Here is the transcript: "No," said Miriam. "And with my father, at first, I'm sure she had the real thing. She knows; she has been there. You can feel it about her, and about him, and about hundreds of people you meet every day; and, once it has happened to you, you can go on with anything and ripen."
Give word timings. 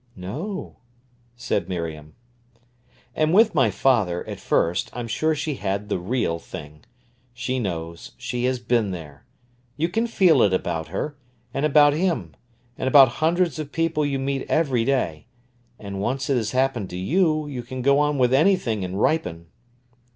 "No," 0.15 0.77
said 1.35 1.69
Miriam. 1.69 2.15
"And 3.13 3.35
with 3.35 3.53
my 3.53 3.69
father, 3.69 4.25
at 4.27 4.39
first, 4.39 4.89
I'm 4.93 5.07
sure 5.07 5.35
she 5.35 5.53
had 5.53 5.89
the 5.89 5.99
real 5.99 6.39
thing. 6.39 6.83
She 7.35 7.59
knows; 7.59 8.13
she 8.17 8.45
has 8.45 8.57
been 8.57 8.89
there. 8.89 9.27
You 9.77 9.89
can 9.89 10.07
feel 10.07 10.41
it 10.41 10.53
about 10.53 10.87
her, 10.87 11.17
and 11.53 11.67
about 11.67 11.93
him, 11.93 12.35
and 12.79 12.87
about 12.87 13.09
hundreds 13.21 13.59
of 13.59 13.71
people 13.71 14.03
you 14.03 14.17
meet 14.17 14.49
every 14.49 14.83
day; 14.83 15.27
and, 15.77 16.01
once 16.01 16.31
it 16.31 16.35
has 16.35 16.49
happened 16.49 16.89
to 16.89 16.97
you, 16.97 17.45
you 17.45 17.61
can 17.61 17.83
go 17.83 17.99
on 17.99 18.17
with 18.17 18.33
anything 18.33 18.83
and 18.83 18.99
ripen." 18.99 19.49